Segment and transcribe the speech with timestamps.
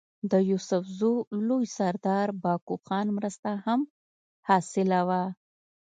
[0.31, 1.13] د يوسفزو
[1.47, 3.81] لوئ سردار بهاکو خان مرسته هم
[4.47, 5.23] حاصله وه